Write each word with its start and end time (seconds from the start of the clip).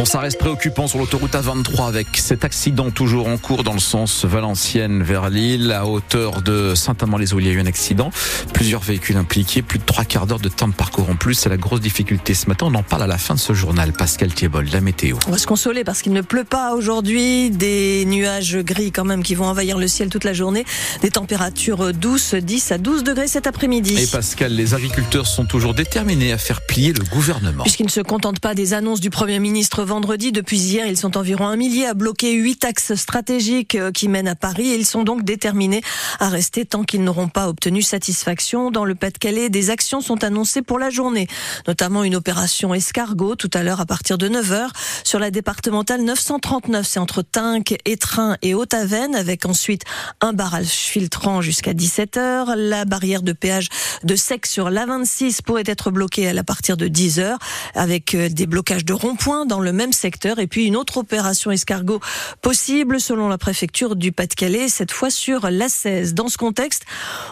Bon, 0.00 0.06
ça 0.06 0.20
reste 0.20 0.38
préoccupant 0.38 0.88
sur 0.88 0.98
l'autoroute 0.98 1.32
A23 1.32 1.86
avec 1.86 2.16
cet 2.16 2.42
accident 2.42 2.90
toujours 2.90 3.28
en 3.28 3.36
cours 3.36 3.64
dans 3.64 3.74
le 3.74 3.80
sens 3.80 4.24
Valenciennes 4.24 5.02
vers 5.02 5.28
Lille. 5.28 5.72
À 5.72 5.84
hauteur 5.84 6.40
de 6.40 6.74
Saint-Amand-les-Eaux, 6.74 7.38
il 7.38 7.46
y 7.46 7.50
a 7.50 7.52
eu 7.52 7.60
un 7.60 7.66
accident. 7.66 8.10
Plusieurs 8.54 8.80
véhicules 8.80 9.18
impliqués, 9.18 9.60
plus 9.60 9.78
de 9.78 9.84
trois 9.84 10.04
quarts 10.04 10.26
d'heure 10.26 10.40
de 10.40 10.48
temps 10.48 10.68
de 10.68 10.72
parcours 10.72 11.10
en 11.10 11.16
plus. 11.16 11.34
C'est 11.34 11.50
la 11.50 11.58
grosse 11.58 11.82
difficulté 11.82 12.32
ce 12.32 12.48
matin. 12.48 12.68
On 12.70 12.74
en 12.76 12.82
parle 12.82 13.02
à 13.02 13.06
la 13.06 13.18
fin 13.18 13.34
de 13.34 13.38
ce 13.38 13.52
journal. 13.52 13.92
Pascal 13.92 14.32
Thiebol, 14.32 14.68
la 14.72 14.80
météo. 14.80 15.18
On 15.28 15.32
va 15.32 15.36
se 15.36 15.46
consoler 15.46 15.84
parce 15.84 16.00
qu'il 16.00 16.14
ne 16.14 16.22
pleut 16.22 16.44
pas 16.44 16.72
aujourd'hui. 16.74 17.50
Des 17.50 18.06
nuages 18.06 18.56
gris 18.56 18.92
quand 18.92 19.04
même 19.04 19.22
qui 19.22 19.34
vont 19.34 19.48
envahir 19.48 19.76
le 19.76 19.86
ciel 19.86 20.08
toute 20.08 20.24
la 20.24 20.32
journée. 20.32 20.64
Des 21.02 21.10
températures 21.10 21.92
douces, 21.92 22.34
10 22.34 22.72
à 22.72 22.78
12 22.78 23.04
degrés 23.04 23.28
cet 23.28 23.46
après-midi. 23.46 23.98
Et 24.02 24.06
Pascal, 24.06 24.54
les 24.54 24.72
agriculteurs 24.72 25.26
sont 25.26 25.44
toujours 25.44 25.74
déterminés 25.74 26.32
à 26.32 26.38
faire 26.38 26.62
plier 26.62 26.94
le 26.94 27.04
gouvernement. 27.04 27.64
Puisqu'ils 27.64 27.84
ne 27.84 27.90
se 27.90 28.00
contentent 28.00 28.40
pas 28.40 28.54
des 28.54 28.72
annonces 28.72 29.00
du 29.00 29.10
Premier 29.10 29.38
ministre 29.40 29.89
vendredi. 29.90 30.30
Depuis 30.30 30.56
hier, 30.56 30.86
ils 30.86 30.96
sont 30.96 31.16
environ 31.16 31.48
un 31.48 31.56
millier 31.56 31.84
à 31.84 31.94
bloquer 31.94 32.32
huit 32.34 32.64
axes 32.64 32.94
stratégiques 32.94 33.74
euh, 33.74 33.90
qui 33.90 34.06
mènent 34.06 34.28
à 34.28 34.36
Paris 34.36 34.70
et 34.70 34.76
ils 34.76 34.86
sont 34.86 35.02
donc 35.02 35.24
déterminés 35.24 35.82
à 36.20 36.28
rester 36.28 36.64
tant 36.64 36.84
qu'ils 36.84 37.02
n'auront 37.02 37.26
pas 37.26 37.48
obtenu 37.48 37.82
satisfaction. 37.82 38.70
Dans 38.70 38.84
le 38.84 38.94
Pas-de-Calais, 38.94 39.48
des 39.48 39.68
actions 39.70 40.00
sont 40.00 40.22
annoncées 40.22 40.62
pour 40.62 40.78
la 40.78 40.90
journée, 40.90 41.26
notamment 41.66 42.04
une 42.04 42.14
opération 42.14 42.72
escargot 42.72 43.34
tout 43.34 43.50
à 43.52 43.64
l'heure 43.64 43.80
à 43.80 43.84
partir 43.84 44.16
de 44.16 44.28
9h 44.28 44.68
sur 45.02 45.18
la 45.18 45.32
départementale 45.32 46.02
939. 46.02 46.86
C'est 46.88 47.00
entre 47.00 47.22
Tinques, 47.22 47.74
Étrin 47.84 48.36
et 48.42 48.54
Haute-Avenne 48.54 49.16
avec 49.16 49.44
ensuite 49.44 49.82
un 50.20 50.32
barrage 50.32 50.68
filtrant 50.68 51.40
jusqu'à 51.40 51.72
17h. 51.72 52.54
La 52.54 52.84
barrière 52.84 53.22
de 53.22 53.32
péage 53.32 53.68
de 54.04 54.14
Sec 54.14 54.46
sur 54.46 54.70
l'A26 54.70 55.42
pourrait 55.42 55.64
être 55.66 55.90
bloquée 55.90 56.28
à 56.28 56.44
partir 56.44 56.76
de 56.76 56.86
10h 56.86 57.38
avec 57.74 58.14
euh, 58.14 58.28
des 58.28 58.46
blocages 58.46 58.84
de 58.84 58.92
ronds-points 58.92 59.46
dans 59.46 59.58
le 59.58 59.79
même 59.80 59.92
secteur 59.94 60.38
et 60.40 60.46
puis 60.46 60.66
une 60.66 60.76
autre 60.76 60.98
opération 60.98 61.50
escargot 61.50 62.00
possible 62.42 63.00
selon 63.00 63.28
la 63.28 63.38
préfecture 63.38 63.96
du 63.96 64.12
Pas-de-Calais, 64.12 64.68
cette 64.68 64.92
fois 64.92 65.08
sur 65.08 65.46
l'A16. 65.46 66.12
Dans 66.12 66.28
ce 66.28 66.36
contexte, 66.36 66.82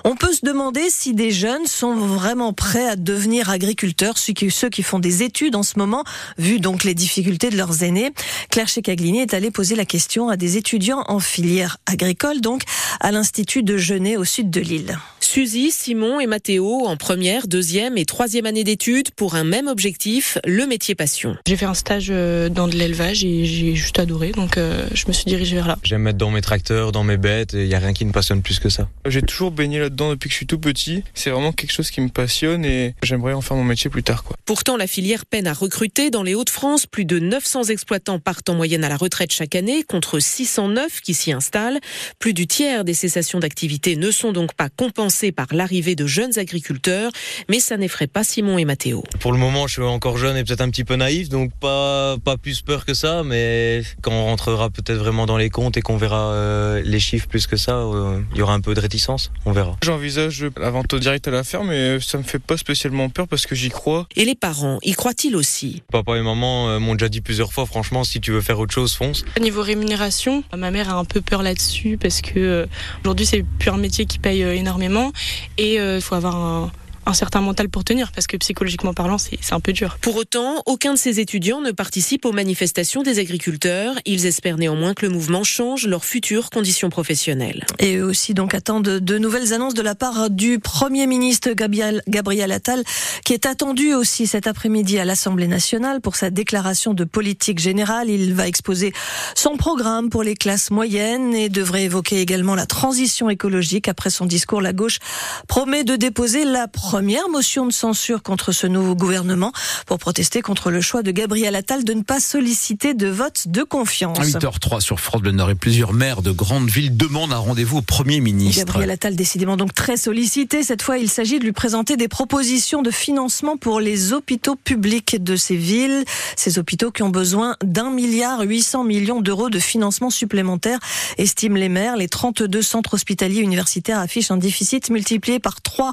on 0.04 0.16
peut 0.16 0.32
se 0.32 0.46
demander 0.46 0.88
si 0.88 1.12
des 1.12 1.30
jeunes 1.30 1.66
sont 1.66 1.94
vraiment 1.94 2.54
prêts 2.54 2.88
à 2.88 2.96
devenir 2.96 3.50
agriculteurs, 3.50 4.16
ceux 4.16 4.32
qui, 4.32 4.50
ceux 4.50 4.70
qui 4.70 4.82
font 4.82 4.98
des 4.98 5.22
études 5.22 5.56
en 5.56 5.62
ce 5.62 5.78
moment, 5.78 6.04
vu 6.38 6.58
donc 6.58 6.84
les 6.84 6.94
difficultés 6.94 7.50
de 7.50 7.58
leurs 7.58 7.82
aînés. 7.82 8.14
Claire 8.48 8.68
Checaglini 8.68 9.20
est 9.20 9.34
allée 9.34 9.50
poser 9.50 9.76
la 9.76 9.84
question 9.84 10.30
à 10.30 10.38
des 10.38 10.56
étudiants 10.56 11.04
en 11.06 11.20
filière 11.20 11.76
agricole, 11.84 12.40
donc 12.40 12.62
à 13.00 13.12
l'Institut 13.12 13.62
de 13.62 13.76
Genet 13.76 14.16
au 14.16 14.24
sud 14.24 14.48
de 14.48 14.60
l'île. 14.62 14.98
Suzy, 15.30 15.70
Simon 15.70 16.20
et 16.20 16.26
Mathéo 16.26 16.86
en 16.86 16.96
première, 16.96 17.48
deuxième 17.48 17.98
et 17.98 18.06
troisième 18.06 18.46
année 18.46 18.64
d'études 18.64 19.10
pour 19.10 19.34
un 19.34 19.44
même 19.44 19.68
objectif, 19.68 20.38
le 20.46 20.64
métier 20.66 20.94
passion. 20.94 21.36
J'ai 21.46 21.58
fait 21.58 21.66
un 21.66 21.74
stage 21.74 22.06
euh, 22.08 22.48
dans 22.48 22.66
de 22.66 22.74
l'élevage 22.74 23.26
et 23.26 23.44
j'ai 23.44 23.74
juste 23.74 23.98
adoré, 23.98 24.32
donc 24.32 24.56
euh, 24.56 24.88
je 24.94 25.04
me 25.06 25.12
suis 25.12 25.26
dirigée 25.26 25.56
vers 25.56 25.68
là. 25.68 25.76
J'aime 25.82 26.00
mettre 26.00 26.16
dans 26.16 26.30
mes 26.30 26.40
tracteurs, 26.40 26.92
dans 26.92 27.04
mes 27.04 27.18
bêtes, 27.18 27.52
et 27.52 27.64
il 27.64 27.68
n'y 27.68 27.74
a 27.74 27.78
rien 27.78 27.92
qui 27.92 28.06
me 28.06 28.12
passionne 28.12 28.40
plus 28.40 28.58
que 28.58 28.70
ça. 28.70 28.88
J'ai 29.04 29.20
toujours 29.20 29.50
baigné 29.50 29.78
là-dedans 29.78 30.08
depuis 30.08 30.30
que 30.30 30.32
je 30.32 30.38
suis 30.38 30.46
tout 30.46 30.58
petit. 30.58 31.04
C'est 31.12 31.28
vraiment 31.28 31.52
quelque 31.52 31.72
chose 31.72 31.90
qui 31.90 32.00
me 32.00 32.08
passionne 32.08 32.64
et 32.64 32.94
j'aimerais 33.02 33.34
en 33.34 33.42
faire 33.42 33.58
mon 33.58 33.64
métier 33.64 33.90
plus 33.90 34.02
tard. 34.02 34.24
Quoi. 34.24 34.34
Pourtant, 34.46 34.78
la 34.78 34.86
filière 34.86 35.26
peine 35.26 35.46
à 35.46 35.52
recruter 35.52 36.08
dans 36.08 36.22
les 36.22 36.34
Hauts-de-France. 36.34 36.86
Plus 36.86 37.04
de 37.04 37.18
900 37.18 37.64
exploitants 37.64 38.18
partent 38.18 38.48
en 38.48 38.54
moyenne 38.54 38.82
à 38.82 38.88
la 38.88 38.96
retraite 38.96 39.34
chaque 39.34 39.56
année, 39.56 39.82
contre 39.82 40.20
609 40.20 41.02
qui 41.02 41.12
s'y 41.12 41.32
installent. 41.32 41.80
Plus 42.18 42.32
du 42.32 42.46
tiers 42.46 42.82
des 42.82 42.94
cessations 42.94 43.40
d'activité 43.40 43.94
ne 43.96 44.10
sont 44.10 44.32
donc 44.32 44.54
pas 44.54 44.70
compensées 44.70 45.17
par 45.32 45.48
l'arrivée 45.52 45.96
de 45.96 46.06
jeunes 46.06 46.38
agriculteurs, 46.38 47.10
mais 47.48 47.60
ça 47.60 47.76
n'effraie 47.76 48.06
pas 48.06 48.24
Simon 48.24 48.58
et 48.58 48.64
Mathéo. 48.64 49.02
Pour 49.20 49.32
le 49.32 49.38
moment, 49.38 49.66
je 49.66 49.74
suis 49.74 49.82
encore 49.82 50.16
jeune 50.16 50.36
et 50.36 50.44
peut-être 50.44 50.60
un 50.60 50.70
petit 50.70 50.84
peu 50.84 50.94
naïf, 50.96 51.28
donc 51.28 51.52
pas, 51.60 52.16
pas 52.18 52.36
plus 52.36 52.62
peur 52.62 52.84
que 52.84 52.94
ça, 52.94 53.22
mais 53.24 53.82
quand 54.00 54.12
on 54.12 54.24
rentrera 54.24 54.70
peut-être 54.70 54.98
vraiment 54.98 55.26
dans 55.26 55.36
les 55.36 55.50
comptes 55.50 55.76
et 55.76 55.82
qu'on 55.82 55.96
verra 55.96 56.32
euh, 56.32 56.82
les 56.84 57.00
chiffres 57.00 57.26
plus 57.26 57.46
que 57.46 57.56
ça, 57.56 57.76
euh, 57.76 58.20
il 58.32 58.38
y 58.38 58.42
aura 58.42 58.54
un 58.54 58.60
peu 58.60 58.74
de 58.74 58.80
réticence, 58.80 59.32
on 59.44 59.52
verra. 59.52 59.76
J'envisage 59.82 60.46
la 60.56 60.70
vente 60.70 60.94
directe 60.94 61.28
à 61.28 61.30
la 61.30 61.44
ferme, 61.44 61.68
mais 61.68 61.98
ça 62.00 62.18
me 62.18 62.22
fait 62.22 62.38
pas 62.38 62.56
spécialement 62.56 63.08
peur 63.08 63.26
parce 63.26 63.46
que 63.46 63.54
j'y 63.54 63.70
crois. 63.70 64.06
Et 64.16 64.24
les 64.24 64.34
parents, 64.34 64.78
y 64.82 64.92
croient-ils 64.92 65.34
aussi? 65.34 65.82
Papa 65.90 66.16
et 66.16 66.22
maman 66.22 66.68
euh, 66.68 66.78
m'ont 66.78 66.94
déjà 66.94 67.08
dit 67.08 67.20
plusieurs 67.20 67.52
fois, 67.52 67.66
franchement, 67.66 68.04
si 68.04 68.20
tu 68.20 68.30
veux 68.30 68.40
faire 68.40 68.58
autre 68.60 68.74
chose, 68.74 68.94
fonce. 68.94 69.24
Au 69.36 69.40
niveau 69.40 69.62
rémunération, 69.62 70.44
ma 70.56 70.70
mère 70.70 70.90
a 70.90 70.98
un 70.98 71.04
peu 71.04 71.20
peur 71.20 71.42
là-dessus 71.42 71.98
parce 72.00 72.20
que 72.20 72.66
aujourd'hui 73.04 73.26
c'est 73.26 73.44
plus 73.58 73.70
un 73.70 73.76
métier 73.76 74.06
qui 74.06 74.18
paye 74.18 74.42
énormément 74.42 75.07
et 75.56 75.74
il 75.74 76.00
faut 76.00 76.14
avoir 76.14 76.36
un, 76.36 76.70
un 77.08 77.14
certain 77.14 77.40
mental 77.40 77.70
pour 77.70 77.84
tenir, 77.84 78.12
parce 78.12 78.26
que 78.26 78.36
psychologiquement 78.36 78.92
parlant, 78.92 79.16
c'est 79.16 79.38
un 79.50 79.60
peu 79.60 79.72
dur. 79.72 79.96
Pour 80.02 80.16
autant, 80.16 80.62
aucun 80.66 80.92
de 80.92 80.98
ces 80.98 81.20
étudiants 81.20 81.62
ne 81.62 81.70
participe 81.70 82.26
aux 82.26 82.32
manifestations 82.32 83.02
des 83.02 83.18
agriculteurs. 83.18 83.94
Ils 84.04 84.26
espèrent 84.26 84.58
néanmoins 84.58 84.92
que 84.92 85.06
le 85.06 85.12
mouvement 85.12 85.42
change 85.42 85.86
leurs 85.86 86.04
futures 86.04 86.50
conditions 86.50 86.90
professionnelles. 86.90 87.64
Et 87.78 87.96
eux 87.96 88.04
aussi 88.04 88.34
donc 88.34 88.52
attendent 88.54 88.82
de 88.82 89.18
nouvelles 89.18 89.54
annonces 89.54 89.74
de 89.74 89.80
la 89.80 89.94
part 89.94 90.28
du 90.28 90.58
Premier 90.58 91.06
ministre 91.06 91.52
Gabriel, 91.52 92.02
Gabriel 92.08 92.52
Attal, 92.52 92.84
qui 93.24 93.32
est 93.32 93.46
attendu 93.46 93.94
aussi 93.94 94.26
cet 94.26 94.46
après-midi 94.46 94.98
à 94.98 95.06
l'Assemblée 95.06 95.48
nationale 95.48 96.02
pour 96.02 96.16
sa 96.16 96.28
déclaration 96.28 96.92
de 96.92 97.04
politique 97.04 97.58
générale. 97.58 98.10
Il 98.10 98.34
va 98.34 98.46
exposer 98.46 98.92
son 99.34 99.56
programme 99.56 100.10
pour 100.10 100.22
les 100.22 100.34
classes 100.34 100.70
moyennes 100.70 101.34
et 101.34 101.48
devrait 101.48 101.84
évoquer 101.84 102.20
également 102.20 102.54
la 102.54 102.66
transition 102.66 103.30
écologique. 103.30 103.88
Après 103.88 104.10
son 104.10 104.26
discours, 104.26 104.60
la 104.60 104.74
gauche 104.74 104.98
promet 105.46 105.84
de 105.84 105.96
déposer 105.96 106.44
la 106.44 106.68
première 106.68 106.97
première 106.98 107.28
motion 107.28 107.64
de 107.64 107.72
censure 107.72 108.24
contre 108.24 108.50
ce 108.50 108.66
nouveau 108.66 108.96
gouvernement 108.96 109.52
pour 109.86 109.98
protester 109.98 110.42
contre 110.42 110.72
le 110.72 110.80
choix 110.80 111.04
de 111.04 111.12
Gabriel 111.12 111.54
Attal 111.54 111.84
de 111.84 111.92
ne 111.92 112.02
pas 112.02 112.18
solliciter 112.18 112.92
de 112.92 113.06
vote 113.06 113.46
de 113.46 113.62
confiance. 113.62 114.18
À 114.18 114.24
8h03 114.24 114.80
sur 114.80 114.98
France 114.98 115.22
Bleu 115.22 115.30
Nord 115.30 115.50
et 115.50 115.54
plusieurs 115.54 115.92
maires 115.92 116.22
de 116.22 116.32
grandes 116.32 116.68
villes 116.68 116.96
demandent 116.96 117.32
un 117.32 117.38
rendez-vous 117.38 117.78
au 117.78 117.82
Premier 117.82 118.18
ministre. 118.18 118.64
Gabriel 118.64 118.90
Attal 118.90 119.14
décidément 119.14 119.56
donc 119.56 119.74
très 119.74 119.96
sollicité. 119.96 120.64
Cette 120.64 120.82
fois, 120.82 120.98
il 120.98 121.08
s'agit 121.08 121.38
de 121.38 121.44
lui 121.44 121.52
présenter 121.52 121.96
des 121.96 122.08
propositions 122.08 122.82
de 122.82 122.90
financement 122.90 123.56
pour 123.56 123.78
les 123.78 124.12
hôpitaux 124.12 124.56
publics 124.56 125.22
de 125.22 125.36
ces 125.36 125.54
villes. 125.54 126.02
Ces 126.34 126.58
hôpitaux 126.58 126.90
qui 126.90 127.04
ont 127.04 127.10
besoin 127.10 127.54
d'un 127.62 127.90
milliard 127.90 128.40
800 128.40 128.82
millions 128.82 129.20
d'euros 129.20 129.50
de 129.50 129.60
financement 129.60 130.10
supplémentaire, 130.10 130.80
estiment 131.16 131.58
les 131.58 131.68
maires. 131.68 131.96
Les 131.96 132.08
32 132.08 132.60
centres 132.60 132.94
hospitaliers 132.94 133.42
universitaires 133.42 134.00
affichent 134.00 134.32
un 134.32 134.36
déficit 134.36 134.90
multiplié 134.90 135.38
par 135.38 135.60
3 135.60 135.92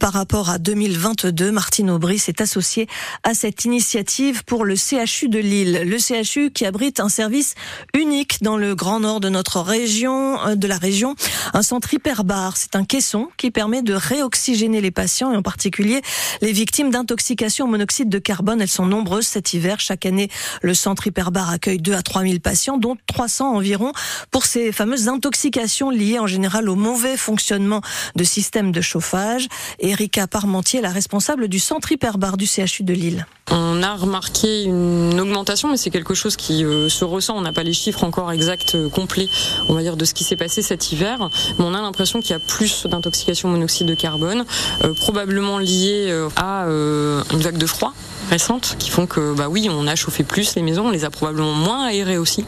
par 0.00 0.12
rapport 0.12 0.39
à 0.48 0.58
2022. 0.58 1.50
Martine 1.50 1.90
Aubry 1.90 2.18
s'est 2.18 2.40
associée 2.40 2.86
à 3.24 3.34
cette 3.34 3.66
initiative 3.66 4.44
pour 4.44 4.64
le 4.64 4.76
CHU 4.76 5.28
de 5.28 5.38
Lille. 5.38 5.82
Le 5.84 5.98
CHU 5.98 6.50
qui 6.50 6.64
abrite 6.64 7.00
un 7.00 7.10
service 7.10 7.54
unique 7.92 8.42
dans 8.42 8.56
le 8.56 8.74
grand 8.74 9.00
nord 9.00 9.20
de 9.20 9.28
notre 9.28 9.60
région, 9.60 10.40
euh, 10.46 10.54
de 10.54 10.66
la 10.66 10.78
région. 10.78 11.16
Un 11.52 11.62
centre 11.62 11.92
hyperbare. 11.92 12.56
C'est 12.56 12.76
un 12.76 12.84
caisson 12.84 13.28
qui 13.36 13.50
permet 13.50 13.82
de 13.82 13.92
réoxygéner 13.92 14.80
les 14.80 14.90
patients 14.90 15.32
et 15.32 15.36
en 15.36 15.42
particulier 15.42 16.00
les 16.40 16.52
victimes 16.52 16.90
d'intoxication 16.90 17.66
au 17.66 17.68
monoxyde 17.68 18.08
de 18.08 18.18
carbone. 18.18 18.62
Elles 18.62 18.68
sont 18.68 18.86
nombreuses 18.86 19.26
cet 19.26 19.52
hiver. 19.52 19.80
Chaque 19.80 20.06
année, 20.06 20.30
le 20.62 20.72
centre 20.72 21.06
hyperbare 21.06 21.50
accueille 21.50 21.78
2 21.78 21.92
à 21.92 22.02
3 22.02 22.22
000 22.22 22.38
patients, 22.38 22.78
dont 22.78 22.96
300 23.08 23.56
environ 23.56 23.92
pour 24.30 24.46
ces 24.46 24.72
fameuses 24.72 25.08
intoxications 25.08 25.90
liées 25.90 26.18
en 26.18 26.26
général 26.26 26.68
au 26.68 26.76
mauvais 26.76 27.16
fonctionnement 27.16 27.82
de 28.16 28.24
systèmes 28.24 28.72
de 28.72 28.80
chauffage. 28.80 29.48
Erika 29.80 30.19
Parmentier, 30.26 30.80
la 30.80 30.90
responsable 30.90 31.48
du 31.48 31.58
centre 31.58 31.92
hyperbar 31.92 32.36
du 32.36 32.46
CHU 32.46 32.82
de 32.82 32.92
Lille. 32.92 33.26
On 33.50 33.82
a 33.82 33.94
remarqué 33.94 34.64
une 34.64 35.18
augmentation, 35.18 35.68
mais 35.68 35.76
c'est 35.76 35.90
quelque 35.90 36.14
chose 36.14 36.36
qui 36.36 36.64
euh, 36.64 36.88
se 36.88 37.04
ressent. 37.04 37.36
On 37.36 37.40
n'a 37.40 37.52
pas 37.52 37.62
les 37.62 37.72
chiffres 37.72 38.04
encore 38.04 38.30
exacts, 38.30 38.76
euh, 38.76 38.88
complets, 38.88 39.28
on 39.68 39.74
va 39.74 39.82
dire, 39.82 39.96
de 39.96 40.04
ce 40.04 40.14
qui 40.14 40.22
s'est 40.22 40.36
passé 40.36 40.62
cet 40.62 40.92
hiver. 40.92 41.30
Mais 41.58 41.64
on 41.64 41.74
a 41.74 41.80
l'impression 41.80 42.20
qu'il 42.20 42.30
y 42.30 42.34
a 42.34 42.38
plus 42.38 42.86
d'intoxication 42.86 43.48
monoxyde 43.48 43.88
de 43.88 43.94
carbone, 43.94 44.44
euh, 44.84 44.94
probablement 44.94 45.58
liée 45.58 46.10
à 46.36 46.66
une 46.66 47.40
vague 47.40 47.58
de 47.58 47.66
froid 47.66 47.92
récentes 48.30 48.76
qui 48.78 48.90
font 48.90 49.06
que 49.06 49.34
bah 49.34 49.48
oui, 49.50 49.68
on 49.70 49.86
a 49.86 49.96
chauffé 49.96 50.22
plus 50.22 50.54
les 50.54 50.62
maisons, 50.62 50.86
on 50.86 50.90
les 50.90 51.04
a 51.04 51.10
probablement 51.10 51.52
moins 51.52 51.86
aérées 51.86 52.16
aussi. 52.16 52.44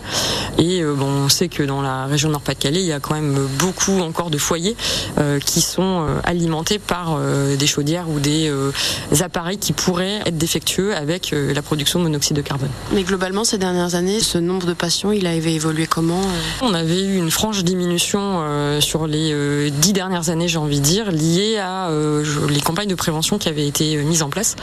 Et 0.59 0.83
bon, 0.83 1.07
on 1.07 1.29
sait 1.29 1.49
que 1.49 1.63
dans 1.63 1.83
la 1.83 2.07
région 2.07 2.31
Nord-Pas-de-Calais, 2.31 2.81
il 2.81 2.87
y 2.87 2.93
a 2.93 3.01
quand 3.01 3.15
même 3.15 3.35
beaucoup 3.59 4.01
encore 4.01 4.31
de 4.31 4.39
foyers 4.39 4.77
qui 5.45 5.61
sont 5.61 6.07
alimentés 6.25 6.79
par 6.79 7.19
des 7.59 7.67
chaudières 7.67 8.09
ou 8.09 8.21
des 8.21 8.53
appareils 9.21 9.59
qui 9.59 9.73
pourraient 9.73 10.21
être 10.25 10.39
défectueux 10.39 10.95
avec 10.95 11.35
la 11.35 11.63
production 11.63 11.99
de 11.99 12.05
monoxyde 12.05 12.37
de 12.37 12.43
carbone. 12.43 12.71
Mais 12.93 13.03
globalement, 13.03 13.45
ces 13.45 13.59
dernières 13.59 13.95
années, 13.95 14.21
ce 14.21 14.39
nombre 14.39 14.67
de 14.67 14.75
patients, 14.75 15.11
il 15.11 15.27
avait 15.27 15.55
évolué 15.55 15.87
comment 15.87 16.23
On 16.61 16.75
avait 16.75 17.03
eu 17.03 17.17
une 17.17 17.31
franche 17.31 17.65
diminution 17.65 18.81
sur 18.81 19.07
les 19.07 19.71
dix 19.71 19.93
dernières 19.93 20.31
années, 20.31 20.49
j'ai 20.49 20.59
envie 20.59 20.81
de 20.81 20.85
dire, 20.85 21.11
liée 21.11 21.59
à 21.59 21.91
les 22.49 22.61
campagnes 22.61 22.89
de 22.89 22.95
prévention 22.95 23.39
qui 23.39 23.49
avaient 23.49 23.67
été 23.67 23.97
mises 23.97 24.23
en 24.23 24.31
place. 24.31 24.55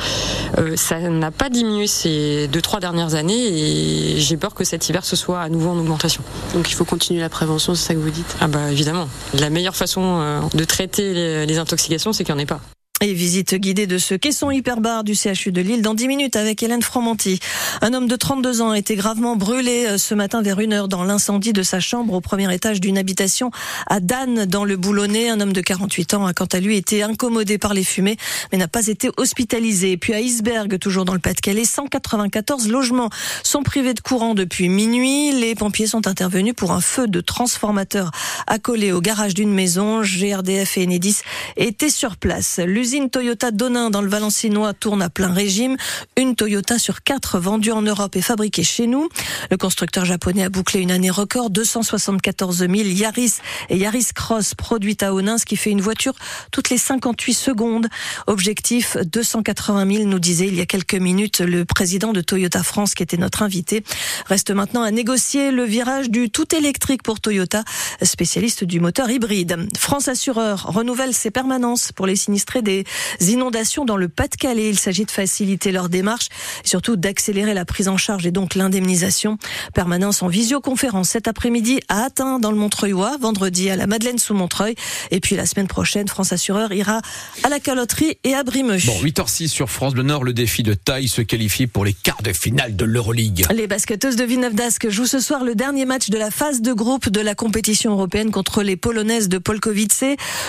ça 0.76 1.09
n'a 1.10 1.32
pas 1.32 1.50
diminué 1.50 1.88
ces 1.88 2.48
deux, 2.48 2.62
trois 2.62 2.80
dernières 2.80 3.16
années 3.16 3.48
et 3.48 4.20
j'ai 4.20 4.38
peur 4.38 4.54
que 4.54 4.64
cet 4.64 4.90
hiver 4.90 5.06
ce 5.06 5.16
soit 5.16 5.42
à 5.42 5.50
nouveau 5.50 5.70
en 5.70 5.78
augmentation. 5.78 6.24
Donc 6.54 6.70
il 6.70 6.74
faut 6.74 6.86
continuer 6.86 7.20
la 7.20 7.30
prévention, 7.30 7.76
c'est 7.76 7.88
ça 7.88 7.94
que 7.94 8.00
vous 8.00 8.10
dites? 8.10 8.36
Ah 8.40 8.48
bah 8.48 8.72
évidemment. 8.72 9.08
La 9.34 9.50
meilleure 9.50 9.76
façon 9.76 10.50
de 10.54 10.64
traiter 10.66 11.46
les 11.46 11.58
intoxications, 11.58 12.14
c'est 12.14 12.24
qu'il 12.24 12.34
n'y 12.34 12.42
en 12.42 12.44
ait 12.44 12.48
pas. 12.48 12.62
Et 13.02 13.14
visite 13.14 13.56
guidée 13.56 13.88
de 13.88 13.98
ce 13.98 14.14
caisson 14.14 14.52
hyperbar 14.52 15.06
du 15.06 15.16
CHU 15.16 15.54
de 15.54 15.62
Lille 15.62 15.82
dans 15.82 15.94
10 15.94 16.10
minutes 16.10 16.36
avec 16.36 16.62
Hélène 16.62 16.82
Fromanti. 16.82 17.40
Un 17.82 17.94
homme 17.94 18.10
de 18.10 18.16
32 18.18 18.62
ans 18.62 18.72
a 18.72 18.78
été 18.78 18.98
gravement 18.98 19.38
brûlé 19.38 19.86
euh, 19.88 19.98
ce 19.98 20.14
matin 20.14 20.42
vers 20.42 20.60
une 20.60 20.74
heure 20.74 20.90
dans 20.90 21.06
l'incendie 21.06 21.54
de 21.54 21.64
sa 21.64 21.80
chambre 21.80 22.14
au 22.14 22.20
premier 22.20 22.54
étage 22.54 22.82
d'une 22.82 22.98
habitation 22.98 23.52
à 23.88 24.02
Dan 24.02 24.44
dans 24.46 24.66
le 24.66 24.76
Boulonnais. 24.76 25.30
Un 25.30 25.40
homme 25.40 25.54
de 25.54 25.62
48 25.62 26.16
ans 26.16 26.26
a 26.26 26.34
quant 26.34 26.48
à 26.52 26.60
lui 26.60 26.76
été 26.76 27.02
incommodé 27.02 27.58
par 27.58 27.74
les 27.74 27.86
fumées 27.86 28.18
mais 28.52 28.58
n'a 28.58 28.68
pas 28.68 28.88
été 28.88 29.10
hospitalisé. 29.16 29.94
Et 29.94 29.98
puis 29.98 30.14
à 30.14 30.20
Isberg, 30.20 30.78
toujours 30.78 31.06
dans 31.06 31.14
le 31.14 31.20
Pas-de-Calais, 31.20 31.64
194 31.64 32.68
logements 32.68 33.10
sont 33.44 33.64
privés 33.64 33.94
de 33.94 34.02
courant 34.02 34.34
depuis 34.34 34.68
minuit. 34.68 35.32
Les 35.32 35.56
pompiers 35.56 35.88
sont 35.88 36.06
intervenus 36.06 36.54
pour 36.54 36.74
un 36.74 36.82
feu 36.82 37.08
de 37.08 37.22
transformateur 37.22 38.12
accolé 38.46 38.92
au 38.92 39.00
garage 39.00 39.36
d'une 39.36 39.54
maison. 39.54 40.02
GRDF 40.02 40.78
et 40.78 40.84
Enedis 40.84 41.20
étaient 41.56 41.90
sur 41.90 42.18
place. 42.18 42.60
Toyota 43.10 43.52
Donin 43.52 43.92
dans 43.92 44.02
le 44.02 44.10
Valenciennois 44.10 44.74
tourne 44.74 45.04
à 45.04 45.10
plein 45.10 45.32
régime. 45.32 45.78
Une 46.18 46.36
Toyota 46.36 46.80
sur 46.80 47.04
quatre 47.04 47.40
vendue 47.40 47.72
en 47.72 47.84
Europe 47.84 48.16
et 48.16 48.22
fabriquée 48.22 48.64
chez 48.64 48.88
nous. 48.88 49.10
Le 49.52 49.58
constructeur 49.58 50.06
japonais 50.06 50.44
a 50.44 50.50
bouclé 50.50 50.82
une 50.82 50.90
année 50.90 51.12
record, 51.12 51.52
274 51.52 52.58
000 52.58 52.74
Yaris 52.74 53.36
et 53.70 53.78
Yaris 53.78 54.08
Cross 54.16 54.56
produites 54.56 55.04
à 55.04 55.14
Onin, 55.14 55.38
ce 55.38 55.46
qui 55.46 55.56
fait 55.56 55.70
une 55.70 55.82
voiture 55.82 56.14
toutes 56.52 56.72
les 56.72 56.80
58 56.80 57.34
secondes. 57.34 57.88
Objectif 58.26 58.98
280 58.98 59.98
000, 59.98 60.04
nous 60.06 60.20
disait 60.20 60.48
il 60.48 60.56
y 60.56 60.62
a 60.62 60.66
quelques 60.66 60.96
minutes 60.96 61.42
le 61.42 61.66
président 61.66 62.12
de 62.12 62.22
Toyota 62.22 62.64
France 62.64 62.96
qui 62.96 63.04
était 63.04 63.18
notre 63.18 63.44
invité. 63.44 63.84
Reste 64.26 64.50
maintenant 64.50 64.82
à 64.82 64.90
négocier 64.90 65.52
le 65.52 65.64
virage 65.64 66.10
du 66.10 66.32
tout 66.32 66.56
électrique 66.56 67.04
pour 67.04 67.20
Toyota, 67.22 67.64
spécialiste 68.02 68.64
du 68.64 68.80
moteur 68.80 69.12
hybride. 69.12 69.68
France 69.78 70.08
Assureur 70.08 70.64
renouvelle 70.74 71.14
ses 71.14 71.30
permanences 71.30 71.92
pour 71.92 72.08
les 72.08 72.16
sinistrés 72.16 72.64
des 72.64 72.79
inondations 73.20 73.86
dans 73.86 73.98
le 73.98 74.10
Pas-de-Calais. 74.10 74.70
Il 74.70 74.80
s'agit 74.80 75.06
de 75.06 75.12
faciliter 75.12 75.72
leur 75.72 75.90
démarche 75.90 76.28
et 76.64 76.68
surtout 76.68 76.96
d'accélérer 76.96 77.54
la 77.54 77.66
prise 77.66 77.88
en 77.88 77.98
charge 77.98 78.26
et 78.26 78.32
donc 78.32 78.56
l'indemnisation. 78.56 79.38
Permanence 79.74 80.22
en 80.22 80.28
visioconférence 80.28 81.10
cet 81.10 81.28
après-midi 81.28 81.80
à 81.88 82.04
Atin 82.04 82.40
dans 82.40 82.52
le 82.52 82.58
Montreuilois, 82.58 83.18
vendredi 83.20 83.70
à 83.70 83.76
la 83.76 83.88
Madeleine 83.88 84.20
sous 84.20 84.34
Montreuil 84.34 84.76
et 85.12 85.20
puis 85.20 85.36
la 85.36 85.46
semaine 85.46 85.68
prochaine 85.68 86.08
France 86.08 86.34
Assureur 86.34 86.72
ira 86.74 87.02
à 87.44 87.50
la 87.50 87.60
caloterie 87.60 88.18
et 88.24 88.34
à 88.34 88.44
Brimeux. 88.44 88.80
Bon, 88.86 89.02
8h06 89.02 89.48
sur 89.48 89.70
France 89.70 89.94
Bleu 89.94 90.04
Nord, 90.04 90.24
le 90.24 90.34
défi 90.34 90.64
de 90.64 90.74
taille 90.74 91.08
se 91.08 91.22
qualifie 91.22 91.68
pour 91.68 91.86
les 91.86 91.94
quarts 91.94 92.22
de 92.24 92.34
finale 92.34 92.76
de 92.76 92.86
l'Euroleague. 92.86 93.46
Les 93.54 93.68
basketteuses 93.68 94.16
de 94.16 94.24
Villeneuve 94.24 94.56
d'Ascq 94.56 94.90
jouent 94.90 95.06
ce 95.06 95.20
soir 95.20 95.44
le 95.44 95.56
dernier 95.56 95.86
match 95.86 96.10
de 96.10 96.18
la 96.18 96.32
phase 96.32 96.62
de 96.62 96.74
groupe 96.74 97.10
de 97.10 97.22
la 97.22 97.36
compétition 97.36 97.92
européenne 97.92 98.32
contre 98.32 98.64
les 98.64 98.76
Polonaises 98.76 99.30
de 99.30 99.38
Polkowice. 99.38 100.04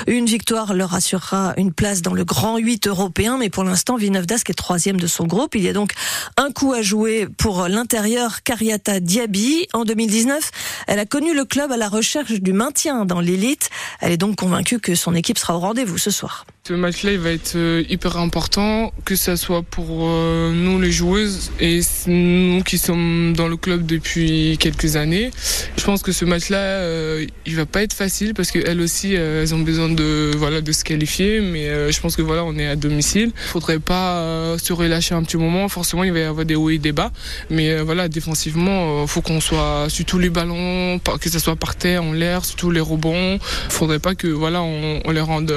Une 0.07 0.27
victoire 0.27 0.75
leur 0.75 0.95
assurera 0.95 1.55
une 1.57 1.73
place 1.73 2.03
dans 2.03 2.15
le 2.15 2.20
grand 2.25 2.59
8 2.59 2.87
européen, 2.87 3.37
mais 3.39 3.51
pour 3.51 3.65
l'instant, 3.65 3.97
Villeneuve 3.97 4.27
d'Ascq 4.27 4.51
est 4.51 4.55
troisième 4.55 4.99
de 4.99 5.07
son 5.07 5.27
groupe. 5.27 5.55
Il 5.55 5.63
y 5.63 5.69
a 5.69 5.73
donc 5.73 5.93
un 6.37 6.51
coup 6.51 6.73
à 6.73 6.83
jouer 6.83 7.29
pour 7.39 7.69
l'intérieur 7.69 8.43
Kariata 8.43 9.01
Diaby. 9.01 9.69
En 9.73 9.85
2019, 9.85 10.51
elle 10.87 10.99
a 10.99 11.07
connu 11.07 11.35
le 11.35 11.45
club 11.45 11.73
à 11.73 11.77
la 11.77 11.89
recherche 11.89 12.41
du 12.41 12.53
maintien 12.53 13.05
dans 13.05 13.21
l'élite. 13.21 13.71
Elle 14.01 14.13
est 14.13 14.17
donc 14.17 14.37
convaincue 14.37 14.81
que 14.81 14.95
son 14.95 15.15
équipe 15.15 15.39
sera 15.39 15.57
au 15.57 15.61
rendez-vous 15.61 15.99
ce 15.99 16.11
soir. 16.11 16.47
Ce 16.69 16.75
match-là, 16.75 17.13
il 17.13 17.19
va 17.19 17.31
être 17.31 17.57
euh, 17.57 17.83
hyper 17.89 18.19
important, 18.19 18.93
que 19.05 19.17
ce 19.17 19.35
soit 19.35 19.63
pour 19.63 20.07
euh, 20.09 20.53
nous 20.53 20.79
les 20.79 20.93
joueuses 20.93 21.51
et 21.59 21.81
nous 22.07 22.63
qui 22.63 22.77
sommes 22.77 23.33
dans 23.35 23.49
le 23.49 23.57
club 23.57 23.87
depuis 23.87 24.59
quelques 24.61 24.95
années. 24.97 25.31
Je 25.79 25.83
pense 25.83 26.03
que 26.03 26.13
ce 26.13 26.27
match-là, 26.27 26.59
euh, 26.59 27.27
il 27.47 27.57
va 27.57 27.65
pas 27.65 27.83
être 27.83 27.95
facile 27.95 28.35
parce 28.35 28.51
qu'elles 28.51 28.81
aussi, 28.81 29.15
elles 29.15 29.55
ont 29.55 29.61
besoin 29.61 29.89
de 29.89 30.33
voilà 30.37 30.61
de 30.61 30.71
se 30.71 30.85
qualifier, 30.85 31.41
mais 31.41 31.91
je 31.91 32.01
pense 32.01 32.10
que 32.17 32.23
voilà, 32.23 32.45
on 32.45 32.57
est 32.57 32.67
à 32.67 32.77
domicile. 32.77 33.33
Faudrait 33.35 33.79
pas 33.79 34.57
se 34.59 34.73
relâcher 34.73 35.15
un 35.15 35.23
petit 35.23 35.37
moment. 35.37 35.69
Forcément, 35.69 36.05
il 36.05 36.13
va 36.13 36.19
y 36.21 36.23
avoir 36.23 36.45
des 36.45 36.55
hauts 36.55 36.71
et 36.71 36.79
des 36.79 36.93
bas, 36.93 37.11
mais 37.51 37.81
voilà, 37.81 38.09
défensivement, 38.09 39.07
faut 39.07 39.23
qu'on 39.23 39.41
soit 39.41 39.87
sur 39.89 40.05
tous 40.05 40.19
les 40.19 40.31
ballons, 40.31 41.01
que 41.21 41.31
ce 41.31 41.39
soit 41.39 41.57
par 41.57 41.77
terre, 41.77 42.03
en 42.03 42.13
l'air, 42.13 42.45
sur 42.45 42.57
tous 42.57 42.71
les 42.71 42.81
rebonds. 42.81 43.39
Faudrait 43.69 43.99
pas 43.99 44.15
que 44.15 44.27
voilà, 44.29 44.63
on, 44.63 45.01
on 45.05 45.11
les 45.11 45.21
rende 45.21 45.53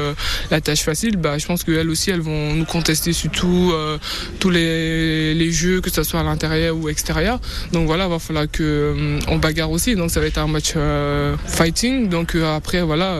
la 0.51 0.61
tâche 0.61 0.81
facile 0.81 1.03
bah, 1.17 1.38
je 1.38 1.45
pense 1.45 1.63
qu'elles 1.63 1.89
aussi, 1.89 2.11
elles 2.11 2.21
vont 2.21 2.53
nous 2.53 2.65
contester 2.65 3.13
sur 3.13 3.31
euh, 3.44 3.97
tous 4.39 4.49
les, 4.49 5.51
jeux, 5.51 5.81
que 5.81 5.89
ce 5.89 6.03
soit 6.03 6.19
à 6.19 6.23
l'intérieur 6.23 6.75
ou 6.75 6.89
extérieur. 6.89 7.39
Donc 7.71 7.88
voilà, 7.88 8.06
il 8.06 8.09
va 8.09 8.19
falloir 8.19 8.45
euh, 8.59 9.19
on 9.27 9.38
bagarre 9.38 9.71
aussi. 9.71 9.95
Donc 9.95 10.11
ça 10.11 10.19
va 10.19 10.27
être 10.27 10.38
un 10.38 10.47
match 10.47 10.73
euh, 10.75 11.35
fighting. 11.45 12.09
Donc 12.09 12.35
après, 12.35 12.81
voilà, 12.81 13.17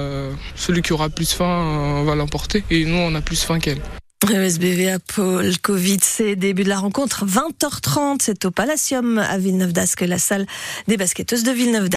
celui 0.56 0.82
qui 0.82 0.94
aura 0.94 1.10
plus 1.10 1.34
faim 1.34 2.04
va 2.06 2.16
l'emporter. 2.16 2.64
Et 2.70 2.86
nous, 2.86 2.98
on 2.98 3.16
plus 3.24 3.44
faim 3.44 3.60
qu'elle. 3.60 3.80
ESBV 4.32 4.98
Paul 5.14 5.58
Covid, 5.58 5.98
c'est 6.02 6.36
début 6.36 6.64
de 6.64 6.70
la 6.70 6.80
rencontre 6.80 7.26
20h30, 7.26 8.20
c'est 8.22 8.46
au 8.46 8.52
Palacium 8.52 9.18
à 9.18 9.38
Villeneuve 9.38 9.74
d'Ascq, 9.74 10.02
la 10.02 10.18
salle 10.18 10.46
des 10.88 10.96
basketteuses 10.96 11.44
de 11.44 11.52
Villeneuve 11.52 11.90
d'Ascq. 11.90 11.92